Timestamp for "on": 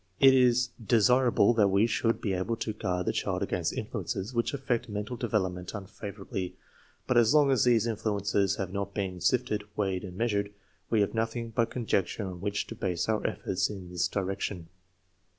12.25-12.41